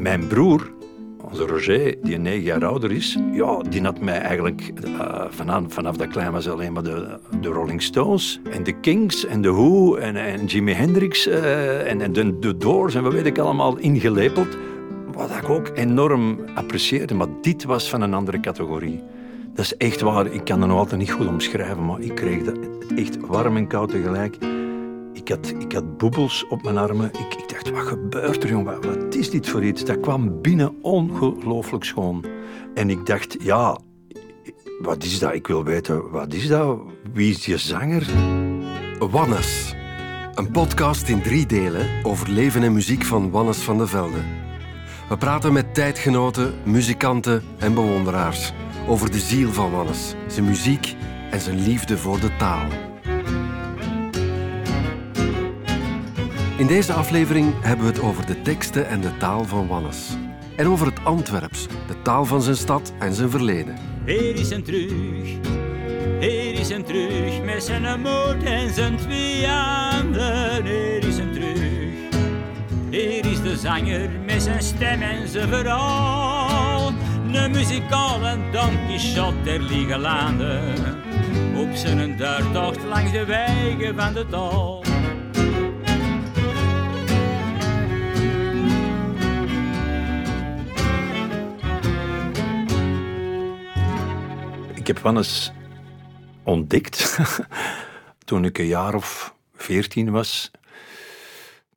[0.00, 0.70] mijn broer,
[1.22, 5.96] onze Roger, die negen jaar ouder is, ja, die had mij eigenlijk uh, vanaf, vanaf
[5.96, 9.96] dat klein was alleen maar de, de Rolling Stones en de Kings en de Who
[9.96, 13.76] en, en Jimi Hendrix uh, en, en de, de Doors en wat weet ik allemaal
[13.76, 14.56] ingelepeld.
[15.12, 19.02] Wat ik ook enorm apprecieerde, maar dit was van een andere categorie.
[19.54, 22.42] Dat is echt waar, ik kan het nog altijd niet goed omschrijven, maar ik kreeg
[22.42, 22.58] dat
[22.96, 24.36] echt warm en koud tegelijk.
[25.30, 27.06] Ik had, boebels op mijn armen.
[27.06, 28.80] Ik, ik dacht, wat gebeurt er, jongen?
[28.82, 29.84] Wat, is dit voor iets?
[29.84, 32.24] Dat kwam binnen ongelooflijk schoon.
[32.74, 33.78] En ik dacht, ja,
[34.80, 35.34] wat is dat?
[35.34, 36.78] Ik wil weten, wat is dat?
[37.12, 38.06] Wie is je zanger?
[38.98, 39.74] Wannes.
[40.34, 44.20] Een podcast in drie delen over leven en muziek van Wannes van de Velde.
[45.08, 48.52] We praten met tijdgenoten, muzikanten en bewonderaars
[48.88, 50.96] over de ziel van Wannes, zijn muziek
[51.30, 52.89] en zijn liefde voor de taal.
[56.60, 60.16] In deze aflevering hebben we het over de teksten en de taal van Wannes.
[60.56, 63.76] En over het Antwerps, de taal van zijn stad en zijn verleden.
[64.04, 65.28] Hier is een terug,
[66.20, 70.64] hier is een terug, met zijn moed en zijn twee handen.
[70.64, 71.60] Hier is een terug,
[72.90, 76.92] hier is de zanger met zijn stem en zijn verhaal.
[77.32, 80.74] Een muzikale Don Quixote der liegen landen,
[81.56, 84.89] op zijn duurtocht langs de wegen van de taal.
[94.90, 95.52] Heb Wannes
[96.42, 97.18] ontdekt
[98.24, 100.50] toen ik een jaar of veertien was.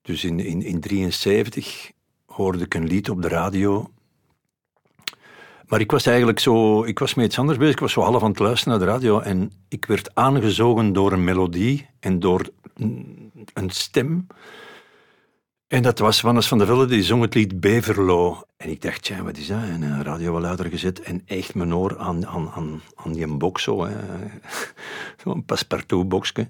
[0.02, 1.94] Dus in 1973 in,
[2.26, 3.92] hoorde ik een lied op de radio.
[5.68, 7.74] Maar ik was eigenlijk zo, ik was met iets anders bezig.
[7.74, 11.12] Ik was zo half aan het luisteren naar de radio en ik werd aangezogen door
[11.12, 12.50] een melodie en door
[13.54, 14.28] een stem.
[15.74, 18.42] En dat was Wannes van der Velde, die zong het lied Beverlo.
[18.58, 19.62] En ik dacht, ja, wat is dat?
[19.62, 23.28] En een radio wel luider gezet en echt mijn oor aan, aan, aan, aan die
[23.28, 23.88] box zo.
[25.24, 26.48] Zo'n paspartout boxje.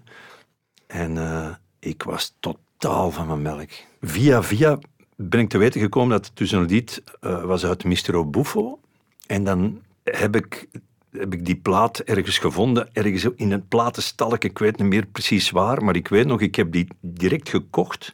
[0.88, 3.70] En uh, ik was totaal van mijn melk.
[4.02, 4.80] Via via
[5.16, 8.80] ben ik te weten gekomen dat het dus een lied uh, was uit Mistero Buffo.
[9.28, 10.68] En dan heb ik,
[11.12, 14.44] heb ik die plaat ergens gevonden, ergens in een platenstalk.
[14.44, 18.14] Ik weet niet meer precies waar, maar ik weet nog, ik heb die direct gekocht.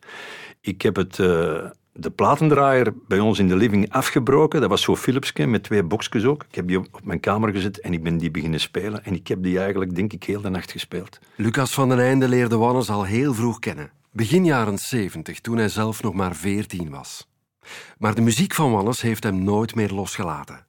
[0.62, 4.62] Ik heb het, uh, de platendraaier bij ons in de living afgebroken.
[4.62, 6.44] Dat was zo'n Philipsje met twee boxjes ook.
[6.44, 9.04] Ik heb die op mijn kamer gezet en ik ben die beginnen spelen.
[9.04, 11.20] En ik heb die eigenlijk, denk ik, heel de nacht gespeeld.
[11.36, 13.92] Lucas van den Einde leerde Wannes al heel vroeg kennen.
[14.12, 17.28] Begin jaren 70, toen hij zelf nog maar 14 was.
[17.98, 20.66] Maar de muziek van Wannes heeft hem nooit meer losgelaten.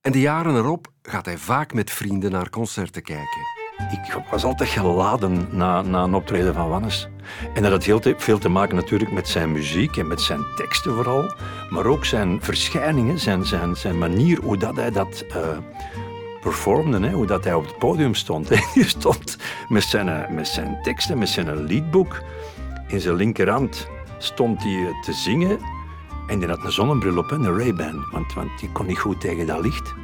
[0.00, 3.63] En de jaren erop gaat hij vaak met vrienden naar concerten kijken.
[3.90, 7.08] Ik was altijd geladen na, na een optreden van Wannes.
[7.54, 10.94] En dat had heel veel te maken natuurlijk met zijn muziek en met zijn teksten
[10.94, 11.34] vooral.
[11.70, 15.36] Maar ook zijn verschijningen, zijn, zijn, zijn manier hoe dat hij dat uh,
[16.40, 17.00] performde.
[17.06, 18.48] Hè, hoe dat hij op het podium stond.
[18.74, 22.22] Hij stond met zijn, met zijn teksten, met zijn liedboek.
[22.86, 25.58] In zijn linkerhand stond hij te zingen.
[26.26, 28.04] En die had een zonnebril op, een Ray-Ban.
[28.12, 29.94] Want, want die kon niet goed tegen dat licht.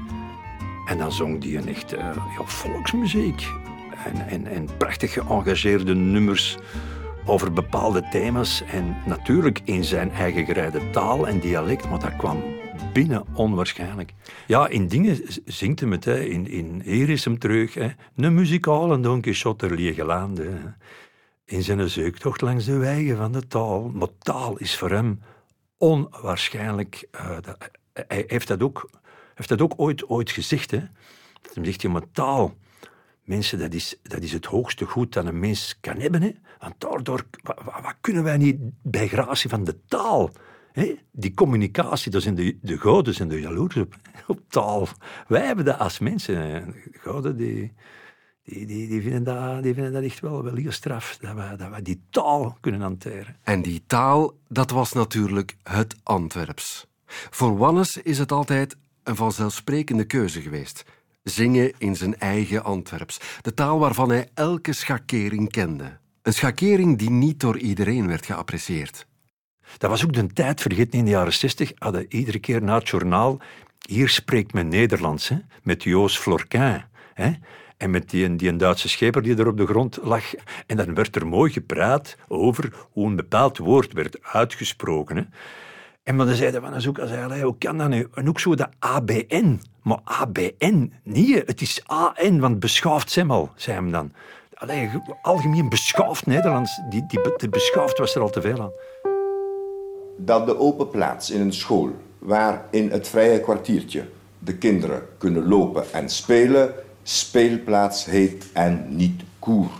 [0.87, 2.15] En dan zong die een echt ja,
[2.45, 3.49] volksmuziek.
[4.05, 6.57] En, en, en prachtig geëngageerde nummers
[7.25, 8.63] over bepaalde thema's.
[8.63, 12.43] En natuurlijk in zijn eigen gereide taal en dialect, maar dat kwam
[12.93, 14.13] binnen onwaarschijnlijk.
[14.47, 16.07] Ja, in dingen zingt hem het.
[16.07, 17.75] In, in Hier is hem terug.
[17.75, 17.89] Hè.
[18.17, 20.77] Een muzikale Don Quixote landen.
[21.45, 23.91] In zijn zeuktocht langs de wegen van de taal.
[23.95, 25.21] Maar taal is voor hem
[25.79, 27.09] onwaarschijnlijk.
[27.15, 28.91] Uh, dat, hij heeft dat ook
[29.41, 30.71] heeft dat ook ooit, ooit gezegd.
[30.71, 30.81] Hè?
[31.55, 32.55] Dan zegt hij, maar taal,
[33.31, 36.23] mensen, dat is, dat is het hoogste goed dat een mens kan hebben.
[36.23, 36.31] Hè?
[36.59, 40.31] Want daardoor, wat, kunnen wij niet bij gratie van de taal?
[40.73, 40.95] Hè?
[41.13, 43.95] Die communicatie, daar zijn de, de goden en de jaloers op,
[44.27, 44.89] op taal.
[45.29, 46.37] Wij hebben dat als mensen.
[46.93, 47.73] De goden, die,
[48.45, 51.57] die, die, die, vinden dat, die vinden dat echt wel, wel heel straf, dat we,
[51.57, 53.37] dat we die taal kunnen hanteren.
[53.43, 56.87] En die taal, dat was natuurlijk het Antwerps.
[57.07, 60.85] Voor Wannes is het altijd een vanzelfsprekende keuze geweest.
[61.23, 65.99] Zingen in zijn eigen Antwerps, de taal waarvan hij elke schakering kende.
[66.23, 69.07] Een schakering die niet door iedereen werd geapprecieerd.
[69.79, 72.89] Dat was ook de tijd, vergeet in de jaren 60, hadden iedere keer na het
[72.89, 73.41] journaal
[73.89, 76.83] hier spreekt men Nederlands, hè, met Joos Florquin.
[77.15, 77.33] Hè,
[77.77, 80.25] en met die, die Duitse scheper die er op de grond lag.
[80.67, 85.17] En dan werd er mooi gepraat over hoe een bepaald woord werd uitgesproken.
[85.17, 85.23] Hè.
[86.03, 86.73] En dan zeiden van
[87.31, 88.09] hij, hoe kan dat nu?
[88.15, 89.61] En ook zo de ABN.
[89.83, 94.13] Maar ABN, niet, het is AN, want beschaafd al, zei hem dan.
[94.55, 94.91] Allee,
[95.23, 97.49] algemeen beschaafd Nederlands, die, die, die
[97.99, 98.73] was er al te veel aan.
[100.17, 104.05] dat de open plaats in een school, waar in het vrije kwartiertje
[104.39, 109.71] de kinderen kunnen lopen en spelen, speelplaats heet en niet koer.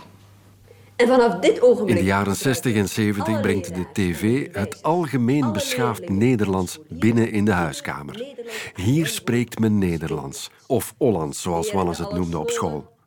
[1.01, 1.97] En vanaf dit ogenblik...
[1.97, 7.45] In de jaren 60 en 70 brengt de tv het algemeen beschaafd Nederlands binnen in
[7.45, 8.35] de huiskamer.
[8.75, 12.97] Hier spreekt men Nederlands, of Hollands zoals Wannes het noemde op school.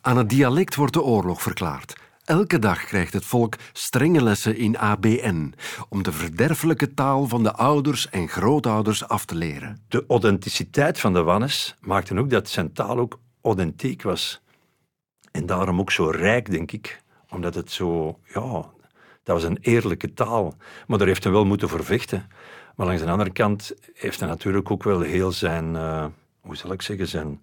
[0.00, 1.96] Aan het dialect wordt de oorlog verklaard.
[2.24, 5.54] Elke dag krijgt het volk strenge lessen in ABN
[5.88, 9.84] om de verderfelijke taal van de ouders en grootouders af te leren.
[9.88, 14.42] De authenticiteit van de Wannes maakte ook dat zijn taal ook authentiek was.
[15.32, 17.06] En daarom ook zo rijk, denk ik.
[17.30, 18.70] Omdat het zo, ja,
[19.22, 20.54] dat was een eerlijke taal.
[20.86, 22.28] Maar daar heeft hij wel moeten voor vechten.
[22.76, 26.06] Maar langs de andere kant heeft hij natuurlijk ook wel heel zijn, uh,
[26.40, 27.42] hoe zal ik zeggen, zijn,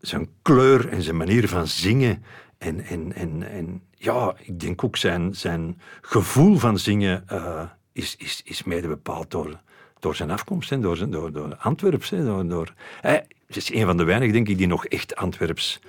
[0.00, 2.24] zijn kleur en zijn manier van zingen.
[2.58, 7.62] En, en, en, en ja, ik denk ook zijn, zijn gevoel van zingen uh,
[7.92, 9.60] is, is, is mede bepaald door,
[9.98, 12.10] door zijn afkomst, en door, zijn, door, door Antwerps.
[12.10, 15.80] Door, hij is een van de weinigen, denk ik, die nog echt Antwerps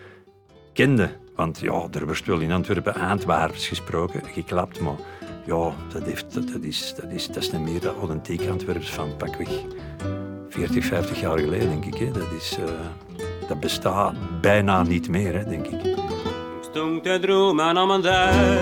[0.74, 1.20] kende.
[1.42, 4.96] Want ja, er wordt wel in Antwerpen Antwerps gesproken, geklapt, maar
[5.46, 9.16] ja, dat, heeft, dat, is, dat, is, dat is niet meer dat authentiek Antwerps van
[9.18, 9.50] pakweg
[10.50, 12.14] 40, 50 jaar geleden, denk ik.
[12.14, 12.66] Dat, is, uh,
[13.48, 15.96] dat bestaat bijna niet meer, hè, denk ik.
[16.62, 18.62] Stond te dromen om een deur,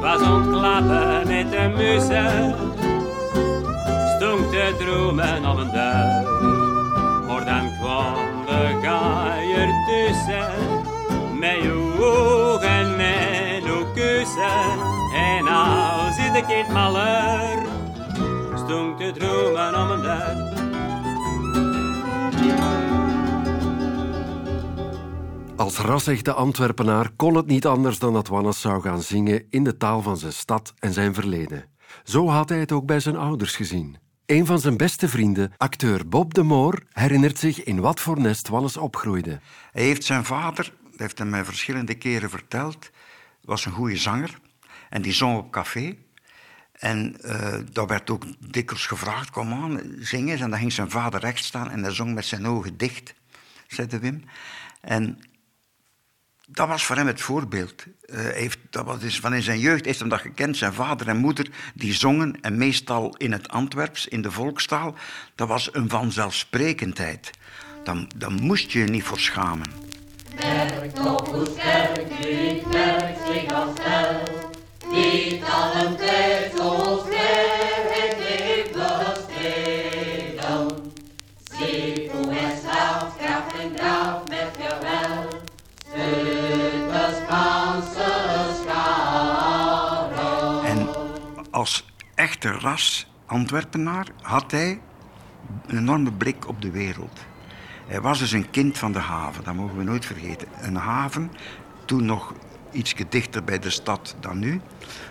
[0.00, 2.54] was ontklappen met de muzen.
[4.16, 6.17] Stond te dromen om een deur,
[10.12, 14.78] gaier tussen, met je ogen, met je kussen.
[15.14, 17.66] En nou ik in het maler,
[18.54, 20.56] stond te dromen om een deur.
[25.56, 29.76] Als rasechte Antwerpenaar kon het niet anders dan dat Wannes zou gaan zingen in de
[29.76, 31.64] taal van zijn stad en zijn verleden.
[32.04, 34.07] Zo had hij het ook bij zijn ouders gezien.
[34.28, 38.48] Een van zijn beste vrienden, acteur Bob de Moor, herinnert zich in wat voor nest
[38.48, 39.40] Wannes opgroeide.
[39.72, 42.90] Hij heeft zijn vader, heeft hij mij verschillende keren verteld,
[43.40, 44.38] was een goede zanger.
[44.88, 45.96] En die zong op café.
[46.72, 50.40] En uh, werd ook dikwijls gevraagd, kom aan, zing eens.
[50.40, 53.14] En dan ging zijn vader recht staan en hij zong met zijn ogen dicht,
[53.66, 54.24] zei Wim.
[54.80, 55.18] En
[56.50, 57.84] dat was voor hem het voorbeeld.
[58.06, 60.56] Uh, heeft, dat was dus van in zijn jeugd heeft hem dat gekend.
[60.56, 64.94] Zijn vader en moeder die zongen, en meestal in het Antwerps, in de volkstaal.
[65.34, 67.30] Dat was een vanzelfsprekendheid.
[67.84, 69.66] Dan, dan moest je je niet voor schamen.
[70.94, 72.08] Nog hoe sterk
[73.52, 74.22] als.
[74.90, 77.47] Niet al een tijd vrijheid
[91.58, 91.84] als
[92.14, 94.80] echte ras Antwerpenaar had hij
[95.66, 97.18] een enorme blik op de wereld.
[97.86, 100.48] Hij was dus een kind van de haven, dat mogen we nooit vergeten.
[100.60, 101.32] Een haven,
[101.84, 102.34] toen nog
[102.72, 104.60] iets dichter bij de stad dan nu,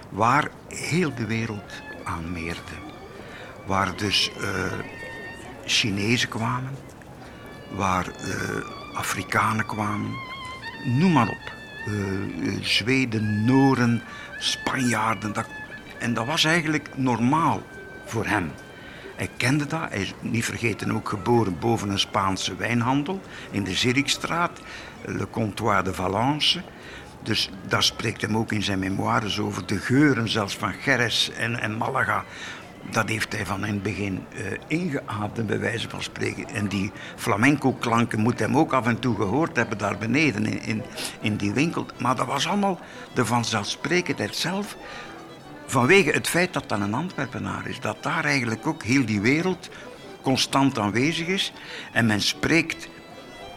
[0.10, 2.78] waar heel de wereld aan meerde.
[3.66, 4.46] Waar dus uh,
[5.66, 6.78] Chinezen kwamen,
[7.76, 10.12] waar uh, Afrikanen kwamen,
[10.86, 11.52] noem maar op.
[11.88, 14.02] Uh, Zweden, Noren,
[14.38, 15.34] Spanjaarden.
[15.34, 15.48] Dat,
[16.00, 17.62] en dat was eigenlijk normaal
[18.06, 18.52] voor hem.
[19.16, 19.90] Hij kende dat.
[19.90, 24.62] Hij is niet vergeten ook geboren boven een Spaanse wijnhandel in de Zirikstraat,
[25.06, 26.62] Le Comptoir de Valence.
[27.24, 31.60] Dus daar spreekt hem ook in zijn memoires over de geuren zelfs van Jerez en,
[31.60, 32.24] en Malaga
[32.90, 36.48] dat heeft hij van in het begin uh, ingeademd, bij wijze van spreken.
[36.48, 40.84] En die flamenco-klanken moet hem ook af en toe gehoord hebben daar beneden in, in,
[41.22, 41.86] in die winkel.
[41.98, 42.80] Maar dat was allemaal
[43.14, 44.78] de vanzelfsprekendheid zelf.
[45.68, 47.80] Vanwege het feit dat dat een Antwerpenaar is.
[47.80, 49.70] Dat daar eigenlijk ook heel die wereld
[50.22, 51.54] constant aanwezig is.
[51.92, 52.90] En men spreekt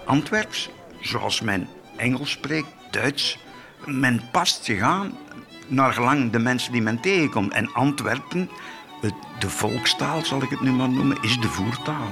[0.05, 3.39] Antwerps, zoals men Engels spreekt, Duits.
[3.85, 5.19] Men past zich aan
[5.67, 7.53] naar gelang de mensen die men tegenkomt.
[7.53, 8.51] En Antwerpen
[9.39, 12.09] de volkstaal, zal ik het nu maar noemen, is de voertaal.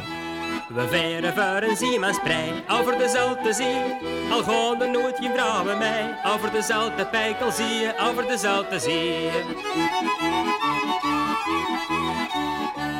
[0.69, 3.83] We veren voor een zeemansprei over de Zelte Zee.
[4.31, 8.79] Al er nooit geen vrouwen mij over de Zelte Pijkel zie je, over de Zelte
[8.79, 9.31] Zee.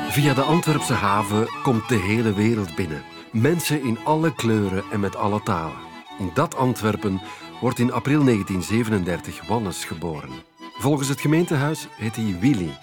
[0.09, 3.03] Via de Antwerpse haven komt de hele wereld binnen.
[3.31, 5.87] Mensen in alle kleuren en met alle talen.
[6.19, 7.21] In dat Antwerpen
[7.61, 10.31] wordt in april 1937 Wannes geboren.
[10.79, 12.77] Volgens het gemeentehuis heet hij Willy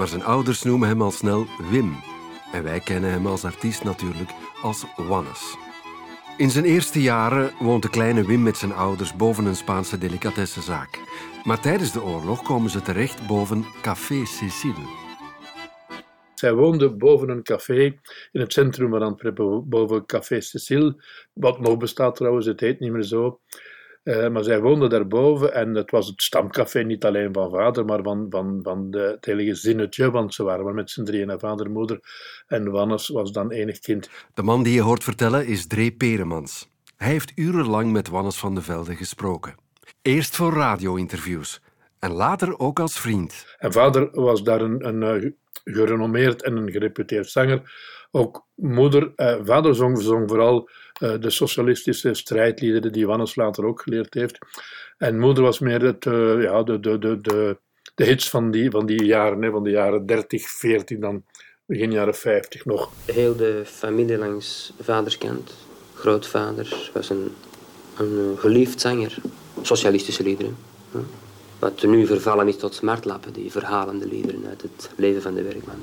[0.00, 1.96] maar zijn ouders noemen hem al snel Wim.
[2.52, 4.30] En wij kennen hem als artiest natuurlijk
[4.62, 5.56] als Wannes.
[6.36, 10.98] In zijn eerste jaren woont de kleine Wim met zijn ouders boven een Spaanse delicatessenzaak.
[11.44, 15.08] Maar tijdens de oorlog komen ze terecht boven Café Cécile.
[16.34, 17.84] Zij woonde boven een café
[18.32, 22.92] in het centrum van Antwerpen, boven Café Cecile, wat nog bestaat trouwens, het heet niet
[22.92, 23.40] meer zo.
[24.02, 28.02] Eh, maar zij woonde daarboven en het was het stamcafé niet alleen van vader, maar
[28.02, 31.70] van, van, van de, het hele gezinnetje, want ze waren maar met z'n drieën, vader,
[31.70, 32.00] moeder
[32.46, 34.10] en Wannes was dan enig kind.
[34.34, 36.70] De man die je hoort vertellen is Dree Peremans.
[36.96, 39.54] Hij heeft urenlang met Wannes van de Velde gesproken.
[40.02, 41.60] Eerst voor radio-interviews
[41.98, 43.56] en later ook als vriend.
[43.58, 45.30] En vader was daar een, een eh,
[45.64, 47.72] gerenommeerd en een gereputeerd zanger.
[48.10, 50.68] Ook moeder, eh, vader zong, zong vooral
[51.00, 54.38] de socialistische strijdliederen die Wannes later ook geleerd heeft.
[54.98, 57.58] En moeder was meer het, eh, ja, de, de, de, de,
[57.94, 61.24] de hits van die, van die jaren, hè, van de jaren 30, 40, dan
[61.66, 62.90] begin jaren 50 nog.
[63.04, 65.54] Heel de familie langs vaders kant,
[65.94, 67.32] grootvader, was een,
[67.98, 69.16] een geliefd zanger.
[69.62, 70.56] Socialistische liederen.
[71.58, 75.82] Wat nu vervallen is tot smartlappen, die verhalende liederen uit het leven van de werkman.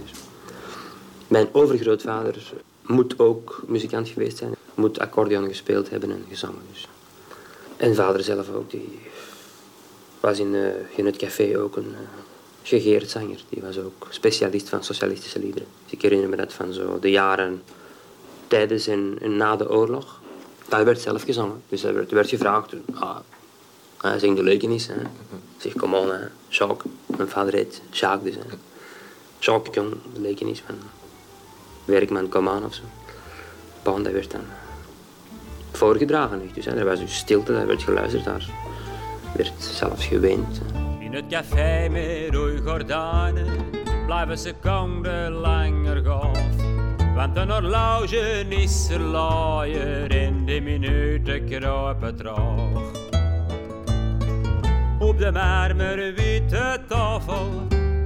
[1.28, 2.54] Mijn overgrootvader
[2.86, 6.62] moet ook muzikant geweest zijn, moet accordeon gespeeld hebben en gezongen.
[6.72, 6.88] Dus.
[7.78, 9.00] En vader zelf ook, die
[10.20, 12.08] was in, eh, in het café ook een eh,
[12.64, 13.40] gegeerd zanger.
[13.50, 15.68] Die was ook specialist van socialistische liederen.
[15.84, 17.62] Dus ik herinner me dat van zo de jaren
[18.48, 20.20] tijdens en, na de oorlog.
[20.68, 21.62] Dat werd zelf gezongen.
[21.70, 23.18] Dus er werd, gevraagd, ah,
[23.98, 24.88] hij zingt de leukenis.
[24.88, 24.94] Hè.
[25.58, 26.12] Zeg, kom on.
[26.48, 26.92] Jacques.
[27.06, 28.44] Mijn vader heet Jacques dus.
[28.44, 28.50] Hè.
[29.40, 30.76] Jacques Jong, de leukenis van
[31.86, 32.82] werkman, kom aan of zo.
[33.84, 34.46] Bon, dat werd dan
[35.78, 36.42] voorgedragen.
[36.54, 36.76] Dus, hè.
[36.76, 38.50] Er was dus stilte, daar werd geluisterd, daar
[39.36, 40.62] werd zelfs geweend.
[41.00, 43.48] In het café met rode gordijnen
[44.06, 46.40] blijven seconden langer gaaf.
[47.16, 53.06] Want een horloge is er laaier en de minuten kruipen traag.
[55.00, 57.50] Op de marmerwitte tafel,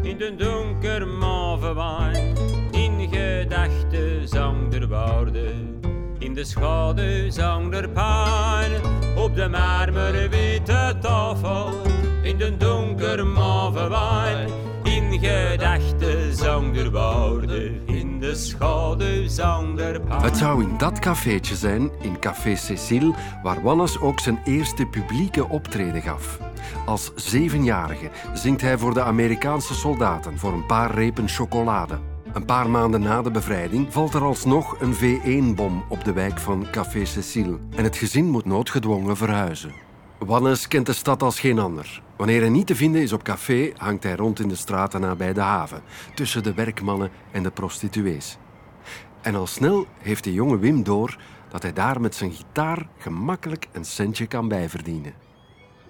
[0.01, 2.35] in de donker mave wijn,
[2.71, 5.79] in gedachten zang der woorden,
[6.31, 8.71] in de schaduw zang der pijn.
[9.17, 11.73] Op de marmerwitte tafel,
[12.23, 14.49] in de donker mave wijn,
[14.83, 20.21] in gedachten zang der woorden, in de schaduw zang der pijn.
[20.21, 25.49] Het zou in dat cafeetje zijn, in Café Cécile, waar Wannes ook zijn eerste publieke
[25.49, 26.39] optreden gaf.
[26.85, 32.10] Als zevenjarige zingt hij voor de Amerikaanse soldaten voor een paar repen chocolade.
[32.33, 36.67] Een paar maanden na de bevrijding valt er alsnog een V1-bom op de wijk van
[36.71, 39.73] Café Cécile en het gezin moet noodgedwongen verhuizen.
[40.17, 42.01] Wannes kent de stad als geen ander.
[42.17, 45.33] Wanneer hij niet te vinden is op café, hangt hij rond in de straten nabij
[45.33, 45.81] de haven,
[46.13, 48.37] tussen de werkmannen en de prostituees.
[49.21, 51.17] En al snel heeft de jonge Wim door
[51.49, 55.13] dat hij daar met zijn gitaar gemakkelijk een centje kan bijverdienen.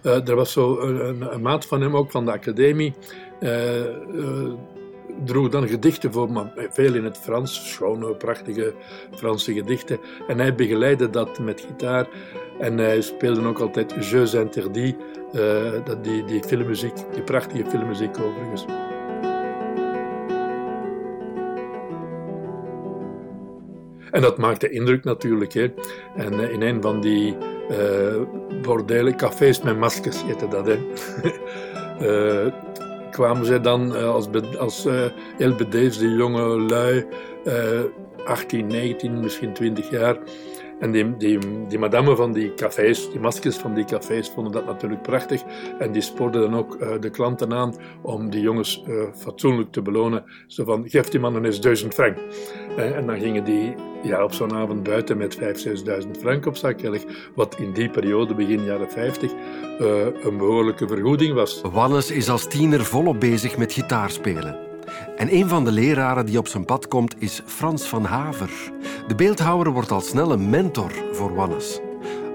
[0.01, 2.93] Eh, er was zo een, een, een maat van hem, ook van de academie,
[3.39, 4.53] eh, eh,
[5.25, 8.73] droeg dan gedichten voor, maar veel in het Frans, schone, prachtige
[9.15, 9.99] Franse gedichten.
[10.27, 12.07] En hij begeleidde dat met gitaar.
[12.59, 14.97] En hij speelde ook altijd Jeux Interdits,
[15.83, 18.65] dat die, die filmmuziek, die prachtige filmmuziek overigens.
[24.11, 25.53] En dat maakte indruk natuurlijk.
[25.53, 25.73] Hè.
[26.15, 27.37] En eh, in een van die
[27.69, 28.21] eh
[28.61, 30.67] bordelen, cafés met maskers heette dat.
[30.67, 30.77] Hè.
[33.11, 34.27] Eh, kwamen zij dan eh, als,
[34.59, 35.05] als eh,
[35.37, 37.05] heel bedeesde jonge lui,
[37.45, 37.81] eh
[38.25, 40.17] 18, 19, misschien 20 jaar.
[40.81, 41.17] En die,
[41.67, 45.43] die, madame van die cafés, die maskers van die cafés, vonden dat natuurlijk prachtig.
[45.79, 49.81] En die spoorden dan ook eh, de klanten aan om die jongens eh, fatsoenlijk te
[49.81, 50.23] belonen.
[50.47, 52.17] Zo van, geef die man eens duizend frank.
[52.77, 55.41] Eh, en dan gingen die ja, op zo'n avond buiten met 5.000,
[56.05, 56.79] 6.000 frank op zak.
[57.35, 61.61] Wat in die periode, begin jaren 50, eh, een behoorlijke vergoeding was.
[61.71, 64.70] Wannes is als tiener volop bezig met gitaarspelen.
[65.21, 68.71] En een van de leraren die op zijn pad komt is Frans van Haver.
[69.07, 71.79] De beeldhouwer wordt al snel een mentor voor Wannes.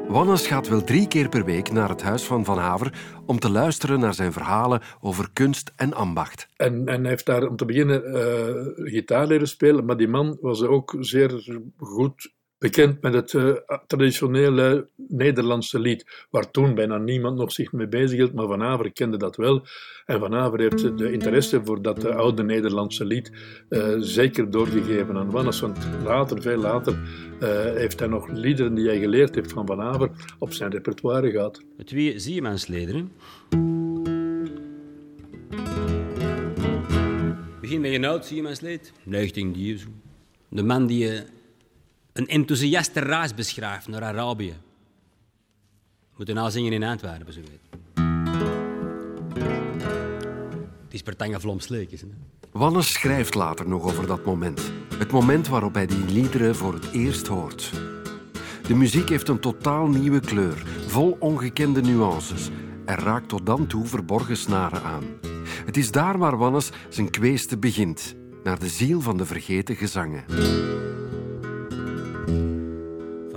[0.09, 2.93] Wannes gaat wel drie keer per week naar het huis van Van Haver
[3.27, 6.49] om te luisteren naar zijn verhalen over kunst en ambacht.
[6.57, 10.39] En, en hij heeft daar om te beginnen eh, gitaar leren spelen, maar die man
[10.41, 13.53] was ook zeer goed bekend met het eh,
[13.87, 18.93] traditionele Nederlandse lied, waar toen bijna niemand nog zich mee bezig hield, maar Van Haver
[18.93, 19.67] kende dat wel.
[20.07, 23.33] En Van Haver heeft de interesse voor dat eh, oude Nederlandse lied
[23.69, 26.99] eh, zeker doorgegeven aan Wannes, want later, veel later,
[27.41, 31.31] eh, heeft hij nog liederen die hij geleerd heeft van Van Haver op zijn repertoire
[31.31, 31.63] gehad.
[31.85, 33.13] Twee Siemansliederen.
[37.61, 39.89] Begin met een oud Siemanslied, 19 zo.
[40.49, 41.13] De man die
[42.19, 44.55] een enthousiaste reis beschrijft naar Arabië.
[46.17, 47.61] Moet nou zingen in Antwerpen, zo weet.
[50.85, 52.07] Het is per hè.
[52.53, 54.73] Wannes schrijft later nog over dat moment.
[54.99, 57.71] Het moment waarop hij die liederen voor het eerst hoort.
[58.67, 62.49] De muziek heeft een totaal nieuwe kleur, vol ongekende nuances
[62.85, 65.05] en raakt tot dan toe verborgen snaren aan.
[65.65, 70.25] Het is daar waar Wannes zijn kweeste begint, naar de ziel van de vergeten gezangen.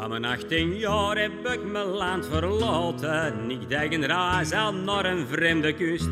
[0.10, 3.52] Mijn 18 jaar heb ik mijn land verlaten.
[3.52, 6.10] Ik deed een reis aan naar een vreemde kust.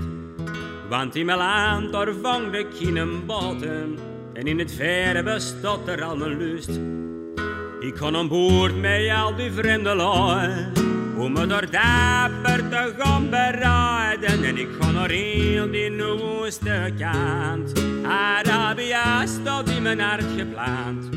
[0.90, 3.98] Want in mijn land daar vang ik geen boten.
[4.34, 6.80] En in het verre bestaat er al mijn lust.
[7.80, 10.87] Ik kon aan boord met al die vreemde lui.
[11.18, 14.44] Om me door dapper te gaan bereiden.
[14.44, 17.84] En ik ga naar heel die woeste kant.
[18.04, 21.12] Arabia staat in mijn hart gepland.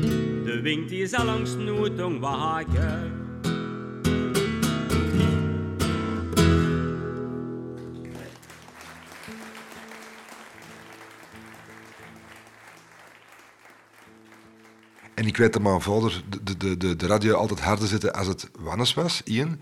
[0.45, 3.20] De wind die zal langs Noetong waken.
[15.21, 18.27] En ik weet dat mijn vader de, de, de, de radio altijd harder zette als
[18.27, 19.61] het Wannes was, één.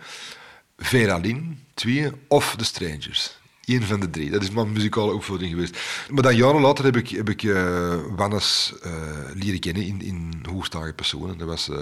[0.78, 2.12] Vera Lynn, twee.
[2.28, 3.40] Of The Strangers.
[3.66, 4.30] Eén van de drie.
[4.30, 5.78] Dat is mijn muzikale opvoeding geweest.
[6.10, 8.94] Maar dan jaren later heb ik, heb ik uh, Wannes uh,
[9.34, 11.38] leren kennen in, in hoogstalige personen.
[11.38, 11.78] Dat was uh,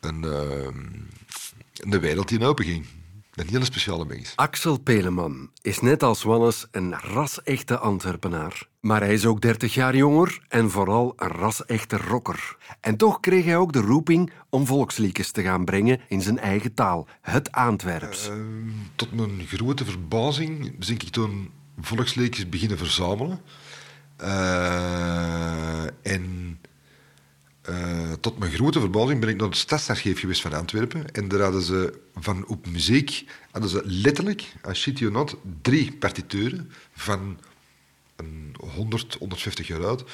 [0.00, 0.22] een,
[1.74, 2.86] een wereld die open ging.
[3.36, 4.32] Een hele speciale mens.
[4.36, 8.68] Axel Peleman is net als Wannes een ras-echte Antwerpenaar.
[8.80, 12.56] Maar hij is ook 30 jaar jonger en vooral een ras-echte rocker.
[12.80, 16.74] En toch kreeg hij ook de roeping om volksliedjes te gaan brengen in zijn eigen
[16.74, 18.28] taal, het Antwerps.
[18.28, 18.34] Uh,
[18.94, 21.50] tot mijn grote verbazing ben ik toen
[21.80, 23.40] volksliedjes beginnen verzamelen.
[24.20, 26.45] Uh, en
[27.68, 31.12] uh, tot mijn grote verbazing ben ik naar het stadsarchief geweest van Antwerpen.
[31.12, 35.92] En daar hadden ze van op muziek, hadden ze letterlijk, als shit you not, drie
[35.92, 37.38] partituren van
[38.16, 40.04] een 100, 150 jaar oud.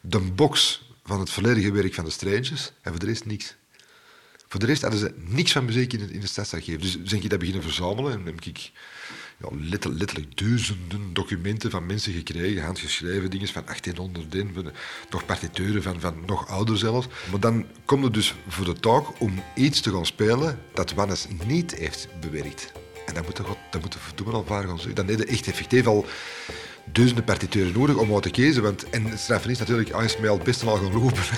[0.00, 3.56] De box van het volledige werk van de Strangers en voor de rest niks.
[4.48, 6.80] Voor de rest hadden ze niks van muziek in het, in het stadsarchief.
[6.80, 8.70] Dus ben ik dat beginnen verzamelen en heb ik
[9.42, 14.72] ja, letterlijk, duizenden documenten van mensen gekregen, handgeschreven dingen van 1800 in,
[15.10, 17.06] nog partituren van, van nog ouder zelfs.
[17.30, 21.26] Maar dan komt het dus voor de taak om iets te gaan spelen dat Wannes
[21.46, 22.72] niet heeft bewerkt.
[23.06, 25.06] En dat moet toch dat verdomme al vaar gaan zoeken.
[25.06, 26.06] Dan heb je echt effectief al
[26.92, 28.62] duizenden partituren nodig om uit te kiezen.
[28.62, 31.22] Want, en straffen is natuurlijk, hij is mij al best wel gaan lopen.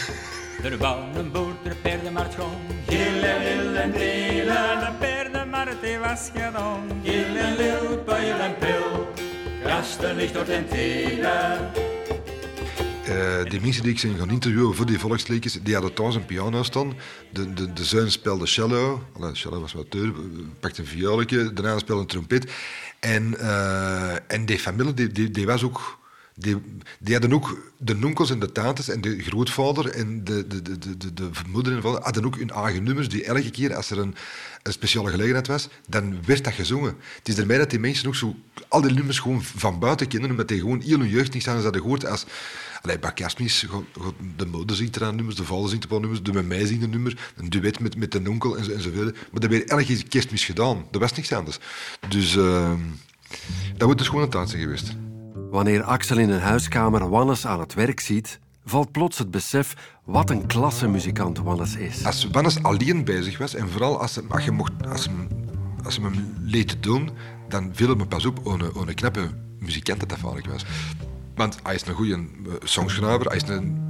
[0.62, 2.50] Er wou een boer ter paardenmarkt gaan.
[2.88, 7.00] Gillen, lil en delen, de paardenmarkt die was gedaan.
[7.02, 7.56] Gillen,
[7.94, 9.08] lil, puil en pil,
[9.62, 11.70] krasten ligt door ten telen.
[13.08, 16.26] Uh, die mensen die ik zijn gaan interviewen voor die volksliedjes, die hadden thuis een
[16.26, 16.94] piano staan.
[17.30, 19.02] De, de, de zoon speelde cello.
[19.12, 20.12] Allee, cello was wat duur,
[20.60, 21.52] pakte een violetje.
[21.52, 22.52] Daarna speelde een trompet.
[23.00, 25.98] En, uh, en die familie, die, die was ook
[26.34, 26.56] die,
[26.98, 30.78] die hadden ook de nonkels en de tantes en de grootvader en de, de, de,
[30.96, 34.14] de, de moeder vader hadden ook hun eigen nummers die elke keer als er een,
[34.62, 36.96] een speciale gelegenheid was, dan werd dat gezongen.
[37.18, 38.36] Het is ermee dat die mensen ook zo
[38.68, 41.72] al die nummers gewoon van buiten kennen, omdat die gewoon heel hun jeugd niet hadden
[41.72, 42.26] gehoord als...
[42.82, 43.66] Allee, bij kerstmis,
[44.36, 46.82] de moeder zingt er aan nummers, de vader zingt aan nummers, de met mij zingt
[46.82, 49.14] een nummer, een duet met, met de onkel en, enzovoort.
[49.14, 50.86] Maar dat werd elke kerstmis gedaan.
[50.90, 51.58] Dat was niks anders.
[52.08, 52.72] Dus uh,
[53.76, 54.94] dat moet dus gewoon een zijn geweest.
[55.54, 60.30] Wanneer Axel in een huiskamer Wannes aan het werk ziet, valt plots het besef wat
[60.30, 62.04] een klasse muzikant Wannes is.
[62.04, 65.08] Als Wannes alleen bezig was, en vooral als, hem, als, je mocht, als,
[65.84, 67.10] als hem liet doen,
[67.48, 70.64] dan viel me pas op hoe een, knappe muzikant dat vaardig was.
[71.34, 72.24] Want hij is een goede
[72.62, 73.82] songschrijver, hij is een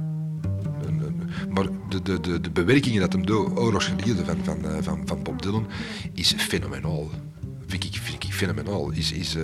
[1.49, 5.67] maar de, de, de, bewerkingen dat hem doet, oorlogsgelieden van, van, van, van Bob Dylan,
[6.13, 7.09] is fenomenaal.
[7.67, 8.91] Vind ik, vind ik fenomenaal.
[8.91, 9.43] Is, is, uh,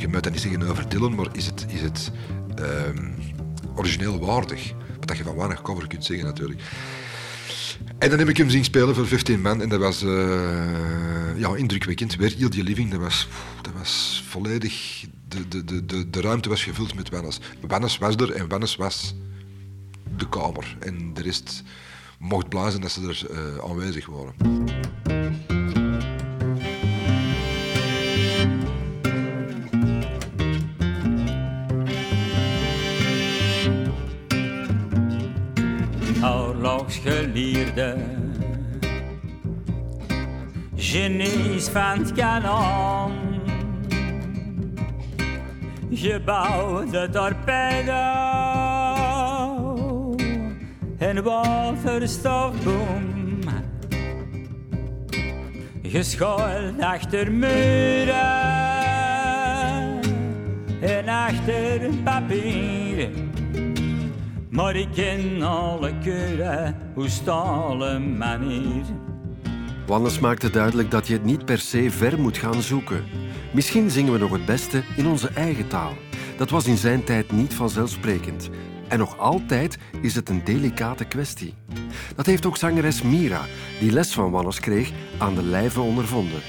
[0.00, 2.10] je moet dat niet zeggen over Dylan, maar is het, is het
[2.58, 3.14] um,
[3.74, 4.72] origineel waardig?
[5.06, 6.60] Wat je van weinig cover kunt zeggen natuurlijk.
[7.98, 11.56] En dan heb ik hem zien spelen voor 15 man en dat was uh, ja,
[11.56, 12.16] indrukwekkend.
[12.16, 13.28] Weer heel die living, dat was,
[13.62, 15.04] dat was volledig...
[15.28, 17.40] De, de, de, de, de ruimte was gevuld met Wannes.
[17.66, 19.14] Wannes was er en Wannes was
[20.16, 20.76] de kamer.
[20.80, 21.62] En de rest
[22.18, 25.57] mocht blazen dat ze er uh, aanwezig waren.
[36.88, 37.96] Oorlogsgelierde.
[40.76, 43.12] Genies van het kanon.
[45.90, 48.04] Gebouwde torpedo
[50.98, 53.06] en waterstofboom.
[55.82, 58.16] Geschoeld achter muren
[60.80, 63.27] en achter papieren.
[64.58, 68.84] Maar ik ken alle keuren, hoe stalen manier.
[69.86, 73.04] Wannes maakte duidelijk dat je het niet per se ver moet gaan zoeken.
[73.52, 75.92] Misschien zingen we nog het beste in onze eigen taal.
[76.36, 78.50] Dat was in zijn tijd niet vanzelfsprekend.
[78.88, 81.54] En nog altijd is het een delicate kwestie.
[82.16, 83.44] Dat heeft ook zangeres Mira,
[83.80, 86.40] die les van Wannes kreeg, aan de lijve ondervonden.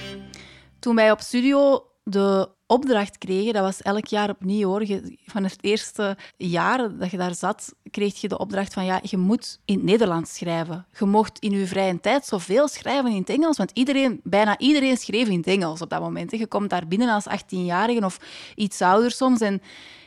[0.80, 4.80] Toen wij op studio de opdracht kregen, dat was elk jaar opnieuw
[5.26, 9.18] Van het eerste jaar dat je daar zat, kreeg je de opdracht van ja, je
[9.18, 10.86] moet in het Nederlands schrijven.
[11.00, 14.98] Je mocht in je vrije tijd zoveel schrijven in het Engels, want iedereen, bijna iedereen
[14.98, 16.32] schreef in het Engels op dat moment.
[16.32, 18.20] Je komt daar binnen als 18-jarige of
[18.56, 19.62] iets ouder soms en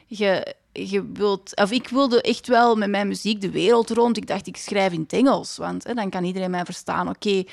[0.06, 4.16] je, je wilt, of ik wilde echt wel met mijn muziek de wereld rond.
[4.16, 7.08] Ik dacht, ik schrijf in het Engels, want hè, dan kan iedereen mij verstaan.
[7.08, 7.44] Oké,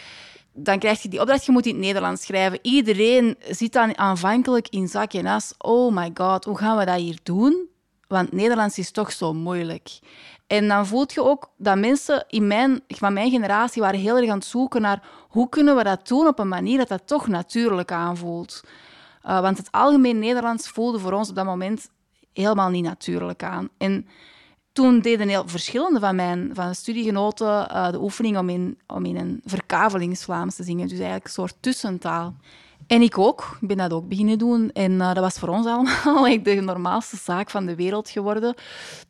[0.63, 2.59] dan krijg je die opdracht, je moet in het Nederlands schrijven.
[2.61, 5.53] Iedereen zit dan aanvankelijk in zak en as.
[5.57, 7.67] Oh my god, hoe gaan we dat hier doen?
[8.07, 9.99] Want Nederlands is toch zo moeilijk.
[10.47, 14.29] En dan voelt je ook dat mensen in mijn, van mijn generatie waren heel erg
[14.29, 17.27] aan het zoeken naar hoe kunnen we dat doen op een manier dat dat toch
[17.27, 18.63] natuurlijk aanvoelt.
[19.25, 21.89] Uh, want het algemeen Nederlands voelde voor ons op dat moment
[22.33, 23.69] helemaal niet natuurlijk aan.
[23.77, 24.07] En
[24.71, 29.15] toen deden heel verschillende van mijn van studiegenoten uh, de oefening om in, om in
[29.15, 30.87] een verkavelingsvlaams te zingen.
[30.87, 32.35] Dus eigenlijk een soort tussentaal.
[32.87, 33.57] En ik ook.
[33.61, 34.71] Ik ben dat ook beginnen doen.
[34.71, 38.55] En uh, dat was voor ons allemaal echt de normaalste zaak van de wereld geworden.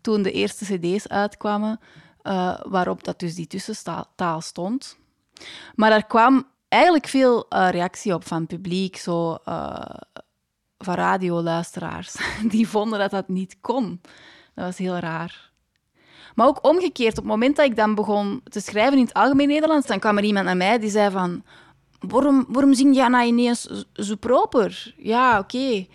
[0.02, 1.80] Toen de eerste cd's uitkwamen,
[2.24, 4.98] uh, waarop dat dus die tussentaal stond.
[5.76, 8.98] Maar er kwam eigenlijk veel reactie op van publiek.
[8.98, 9.38] Zo
[10.80, 12.16] van radioluisteraars.
[12.50, 14.02] Die vonden dat dat niet kon.
[14.56, 15.49] Dat was heel raar.
[16.40, 19.48] Maar ook omgekeerd, op het moment dat ik dan begon te schrijven in het algemeen
[19.48, 21.44] Nederlands, dan kwam er iemand naar mij die zei van...
[22.00, 24.94] Waarom, waarom zing jij nou ineens zo proper?
[24.98, 25.86] Ja, oké.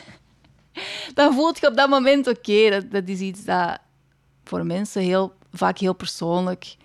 [1.14, 3.78] Dan voelt je op dat moment, oké, dat, dat is iets dat
[4.44, 6.76] voor mensen heel, vaak heel persoonlijk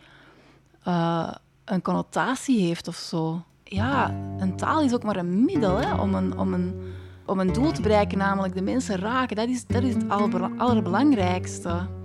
[0.88, 1.32] uh,
[1.66, 3.44] een connotatie heeft of zo.
[3.64, 6.94] Ja, een taal is ook maar een middel hè, om, een, om, een,
[7.26, 9.36] om een doel te bereiken, namelijk de mensen raken.
[9.36, 10.10] Dat is, dat is het
[10.58, 11.97] allerbelangrijkste.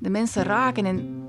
[0.00, 1.24] De mensen raken en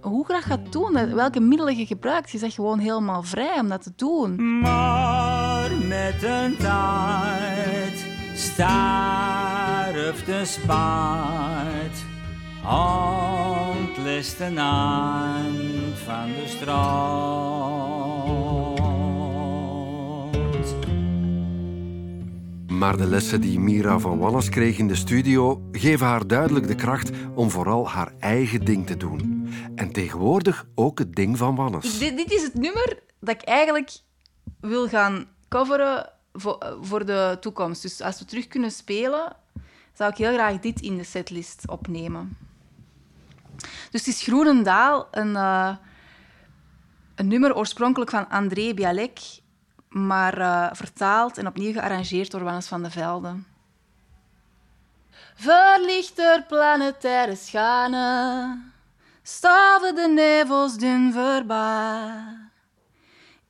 [0.00, 3.82] hoe graag gaat doen, welke middelen je gebruikt, je zegt gewoon helemaal vrij om dat
[3.82, 4.60] te doen.
[4.60, 12.04] Maar met een tijd sterft de spaard
[12.64, 17.89] aan leste eind van de straat.
[22.80, 26.74] Maar de lessen die Mira van Wallis kreeg in de studio geven haar duidelijk de
[26.74, 29.48] kracht om vooral haar eigen ding te doen.
[29.74, 31.78] En tegenwoordig ook het ding van.
[31.80, 33.90] Dus dit, dit, is het nummer dat ik eigenlijk
[34.60, 37.82] wil gaan coveren voor, voor de toekomst.
[37.82, 39.36] Dus als we terug kunnen spelen,
[39.92, 42.36] zou ik heel graag dit in de setlist opnemen.
[43.90, 45.76] Dus is Groenendaal, een, uh,
[47.14, 49.18] een nummer oorspronkelijk van André Bialek,
[49.90, 53.34] maar uh, vertaald en opnieuw gearrangeerd door Wannes van de Velde.
[55.34, 58.58] Verlichter planetaire schane,
[59.22, 62.38] staven de nevels dun voorbij.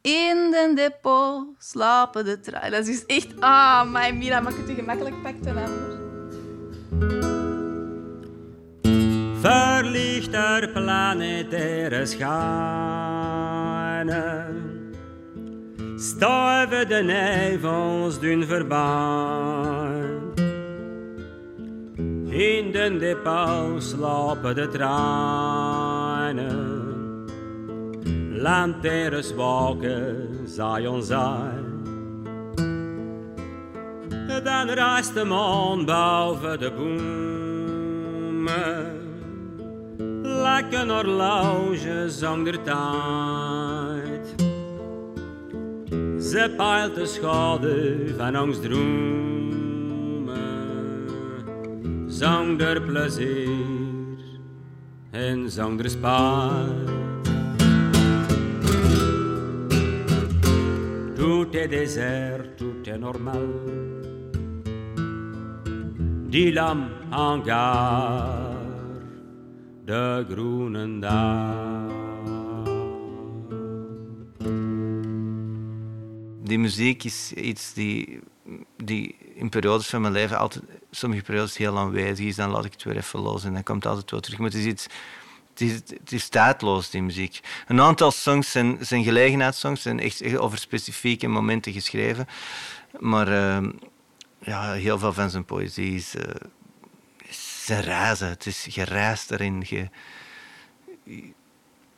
[0.01, 2.71] In den depot slapen de treinen.
[2.71, 3.41] Dat is echt...
[3.41, 5.15] Ah, mijn Mira, maak het je gemakkelijk
[5.47, 5.99] ander.
[9.41, 13.11] Verlichter planetaire schane
[16.01, 20.19] stuiven de nevels dun voorbij.
[22.29, 25.69] In den depot slapen de treinen.
[28.33, 31.69] Lanterens waken, zij on zij.
[34.45, 37.89] Dan reist de maan boven de bomen.
[40.23, 44.20] Lekker horloge zonder tijd.
[46.19, 50.31] Ze peilt de schade van ons dromen.
[52.07, 54.19] Zonder plezier
[55.11, 56.91] en zonder spijt.
[61.17, 63.49] Tout est désert, tout est normal.
[66.31, 68.51] Die lam en gare
[69.85, 71.90] de Groenendaal.
[76.51, 78.21] Die muziek is iets die,
[78.77, 82.37] die in periodes van mijn leven altijd, sommige periodes heel aanwezig is.
[82.37, 84.39] Dan laat ik het weer even los en dan komt het altijd wel terug.
[84.39, 84.87] Maar het is iets,
[85.99, 87.41] het is, tijdloos, die muziek.
[87.67, 92.27] Een aantal songs zijn, zijn gelegenheidssongs, zijn echt, over specifieke momenten geschreven.
[92.99, 93.71] Maar uh,
[94.39, 96.15] ja, heel veel van zijn poëzie is,
[97.27, 98.29] is zijn reizen.
[98.29, 99.65] Het is gereisd erin.
[99.67, 99.89] Je,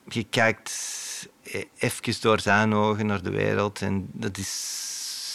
[0.08, 0.70] je kijkt
[1.78, 4.90] even door zijn ogen naar de wereld en dat is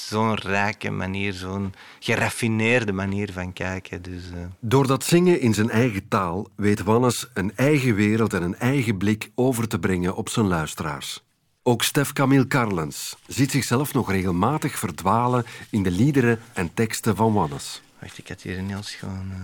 [0.08, 4.02] zo'n rijke manier, zo'n geraffineerde manier van kijken.
[4.02, 4.40] Dus, uh...
[4.60, 8.98] Door dat zingen in zijn eigen taal weet Wannes een eigen wereld en een eigen
[8.98, 11.24] blik over te brengen op zijn luisteraars.
[11.64, 17.34] Ook Stef Camille Carlens ziet zichzelf nog regelmatig verdwalen in de liederen en teksten van
[17.34, 17.82] Wannes.
[18.00, 19.32] Wacht, ik had hier een heel schoon...
[19.32, 19.38] Uh...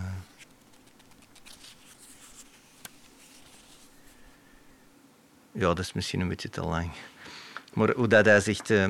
[5.54, 6.92] Ja, dat is misschien een beetje te lang.
[7.74, 8.70] Maar hoe dat hij zegt...
[8.70, 8.86] Uh...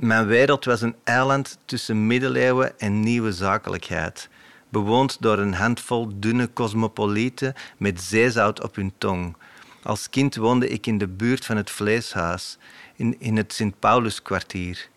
[0.00, 4.28] Mijn wereld was een eiland tussen middeleeuwen en nieuwe zakelijkheid.
[4.68, 9.36] Bewoond door een handvol dunne cosmopolieten met zeezout op hun tong.
[9.82, 12.58] Als kind woonde ik in de buurt van het Vleeshuis,
[12.96, 14.88] in, in het Sint-Pauluskwartier.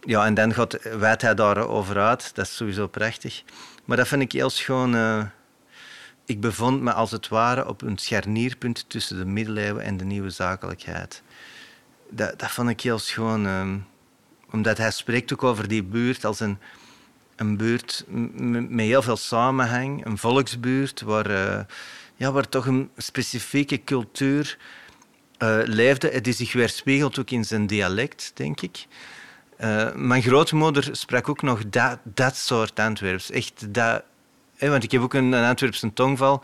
[0.00, 2.34] Ja, en dan gaat, wijdt hij daarover uit.
[2.34, 3.42] Dat is sowieso prachtig.
[3.84, 4.94] Maar dat vind ik heel schoon.
[4.94, 5.24] Uh,
[6.28, 10.30] ik bevond me als het ware op een scharnierpunt tussen de middeleeuwen en de nieuwe
[10.30, 11.22] zakelijkheid.
[12.10, 13.46] Dat, dat vond ik heel schoon.
[13.46, 13.74] Uh,
[14.50, 16.58] omdat hij spreekt ook over die buurt als een,
[17.36, 18.04] een buurt
[18.68, 20.04] met heel veel samenhang.
[20.06, 21.30] Een volksbuurt waar...
[21.30, 21.60] Uh,
[22.16, 24.58] ja, waar toch een specifieke cultuur
[25.38, 26.08] uh, leefde.
[26.08, 28.86] Het is zich weerspiegeld ook in zijn dialect, denk ik.
[29.60, 33.30] Uh, mijn grootmoeder sprak ook nog dat, dat soort Antwerps.
[33.30, 34.02] Echt dat,
[34.58, 36.42] want ik heb ook een, een Antwerpse tongval,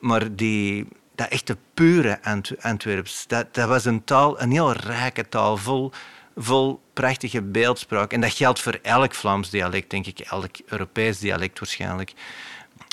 [0.00, 2.18] maar die, dat echte pure
[2.60, 5.90] Antwerps, dat, dat was een taal, een heel rijke taal, vol,
[6.36, 8.12] vol prachtige beeldspraak.
[8.12, 12.12] En dat geldt voor elk Vlaams dialect, denk ik, elk Europees dialect waarschijnlijk.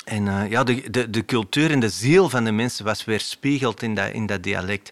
[0.04, 3.82] En uh, ja, de, de, de cultuur en de ziel van de mensen was weerspiegeld
[3.82, 4.90] in dat, in dat dialect.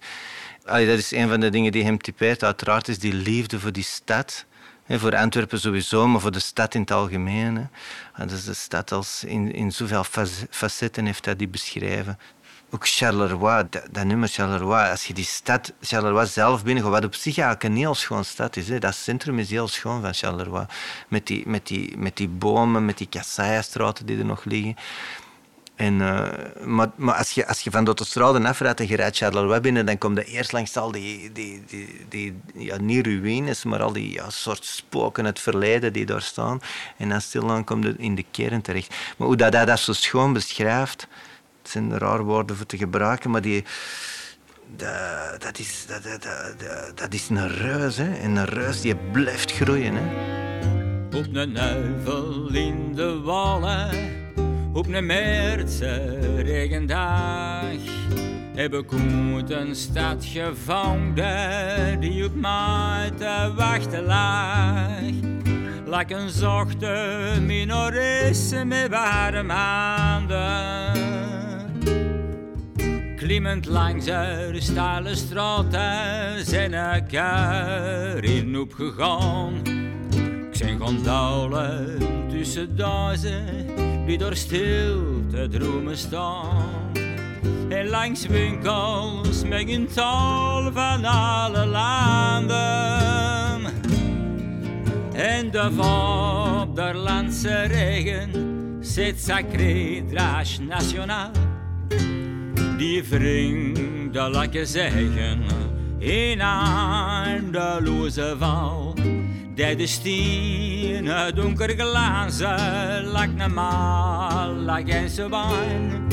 [0.64, 2.44] Dat is een van de dingen die hem typeert.
[2.44, 4.44] Uiteraard is die liefde voor die stad.
[4.88, 7.68] Voor Antwerpen sowieso, maar voor de stad in het algemeen.
[8.12, 8.26] He.
[8.26, 10.04] Dus de stad als in, in zoveel
[10.50, 12.18] facetten heeft hij die beschreven
[12.70, 17.14] ook Charleroi, dat, dat, nummer Charleroi, als je die stad Charleroi zelf binnengaat, wat op
[17.14, 18.68] zich eigenlijk een heel schoon stad is.
[18.68, 18.78] Hè.
[18.78, 20.66] Dat centrum is heel schoon van Charleroi.
[21.08, 23.08] Met die, met die, met die bomen, met die
[24.04, 24.76] die er nog liggen.
[25.78, 26.28] En, uh,
[26.64, 29.86] maar, maar als, je, als je van de autostrade afrijdt en je rijdt Charleroi binnen,
[29.86, 33.92] dan kom je eerst langs al die, die, die, die ja, niet ruïnes, maar al
[33.92, 36.60] die ja, soort spoken uit het verleden die daar staan.
[36.96, 38.94] En dan stilaan kom je in de kern terecht.
[39.16, 41.06] Maar hoe dat, dat, dat zo schoon beschrijft,
[41.62, 43.64] het zijn raar woorden voor te gebruiken, maar die,
[45.38, 46.28] dat, is, dat, dat,
[46.94, 47.96] dat, is een reus.
[47.96, 48.14] Hè?
[48.14, 49.94] En een reus die blijft groeien.
[49.96, 50.36] Hè?
[51.18, 53.90] Op een in de wallen,
[54.78, 57.62] op een meertse regendag,
[58.54, 65.00] heb ik een stad gevonden die op mij te wachten lag.
[65.86, 70.98] Like een zachte minoresse met warme handen
[73.16, 79.62] klimmend langs de stalen straten zijn elkaar in opgegaan.
[80.58, 83.66] Zijn gondolen tussen duizen
[84.06, 86.92] die door stil te dromen staan.
[87.68, 92.56] En langs winkels met een tal van alle landen.
[95.14, 98.30] En de vaderlandse regen
[98.80, 101.30] zit sacré draag nationaal
[102.76, 105.42] die vrienden lekker zeggen
[105.98, 108.94] in eindeloze val.
[109.58, 116.06] Dat de stenen donker glazen lak normaal lag ze wijn.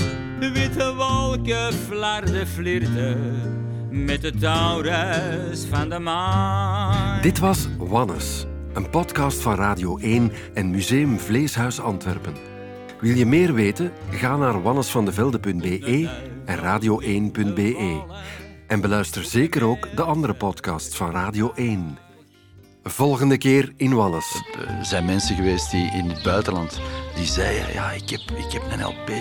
[0.53, 3.19] Witte wolken flarden flirten
[3.89, 7.21] met de taurus van de maan.
[7.21, 12.33] Dit was Wannes, een podcast van Radio 1 en Museum Vleeshuis Antwerpen.
[12.99, 13.91] Wil je meer weten?
[14.09, 16.09] Ga naar wannesvandevelde.be
[16.45, 18.01] en radio1.be.
[18.67, 22.04] En beluister zeker ook de andere podcasts van Radio 1.
[22.87, 24.41] Volgende keer in Wallis.
[24.77, 26.79] Er zijn mensen geweest die in het buitenland
[27.15, 29.11] die zeiden: Ja, ik heb, ik heb een LP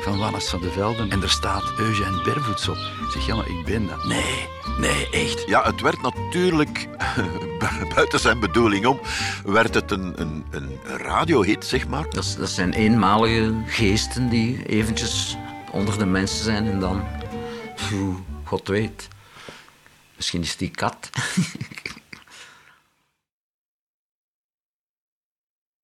[0.00, 2.76] van Wannes van de Velden en er staat Eugène Bervoets op.
[2.76, 4.04] Ik zeg: Ja, maar ik ben dat.
[4.04, 5.44] Nee, nee, echt.
[5.46, 6.88] Ja, het werd natuurlijk,
[7.94, 9.00] buiten zijn bedoeling om,
[9.44, 12.10] werd het een, een, een radiohit, zeg maar.
[12.10, 15.36] Dat, dat zijn eenmalige geesten die eventjes
[15.70, 17.04] onder de mensen zijn en dan,
[18.44, 19.08] God weet.
[20.16, 21.10] Misschien is die kat.